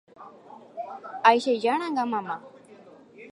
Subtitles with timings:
[1.29, 2.35] Aichejáranga mama